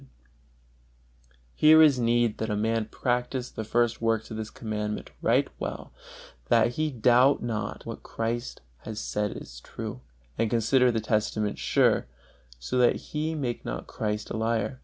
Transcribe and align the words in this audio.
Here 1.53 1.77
there 1.77 1.83
is 1.85 1.99
need 1.99 2.39
that 2.39 2.49
a 2.49 2.55
man 2.57 2.85
practise 2.85 3.51
the 3.51 3.63
first 3.63 4.01
works 4.01 4.31
of 4.31 4.37
this 4.37 4.49
Commandment 4.49 5.11
right 5.21 5.47
well, 5.59 5.93
that 6.47 6.69
he 6.69 6.89
doubt 6.89 7.43
not 7.43 7.81
that 7.81 7.85
what 7.85 8.01
Christ 8.01 8.61
has 8.79 8.99
said 8.99 9.37
is 9.37 9.59
true, 9.59 10.01
and 10.39 10.49
consider 10.49 10.91
the 10.91 11.01
testament 11.01 11.59
sure, 11.59 12.07
so 12.57 12.79
that 12.79 12.95
he 12.95 13.35
make 13.35 13.63
not 13.63 13.85
Christ 13.85 14.31
a 14.31 14.37
liar. 14.37 14.79